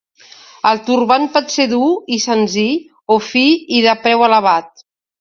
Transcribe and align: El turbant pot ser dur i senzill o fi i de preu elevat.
El 0.69 0.79
turbant 0.87 1.27
pot 1.35 1.53
ser 1.57 1.67
dur 1.75 1.91
i 2.17 2.19
senzill 2.25 2.83
o 3.17 3.21
fi 3.31 3.47
i 3.81 3.87
de 3.89 3.99
preu 4.09 4.29
elevat. 4.33 4.87